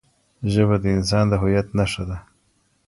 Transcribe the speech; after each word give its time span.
ژبه 0.51 0.75
د 0.83 0.85
انسان 0.97 1.25
د 1.29 1.33
هویت 1.41 1.67
نښه 1.77 2.03
ده. 2.09 2.17